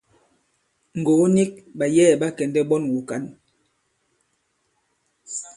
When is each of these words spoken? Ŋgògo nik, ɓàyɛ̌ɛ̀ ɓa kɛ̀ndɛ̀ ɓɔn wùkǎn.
Ŋgògo 0.99 1.25
nik, 1.35 1.51
ɓàyɛ̌ɛ̀ 1.77 2.17
ɓa 2.21 2.27
kɛ̀ndɛ̀ 2.37 2.67
ɓɔn 2.69 2.83
wùkǎn. 2.93 3.23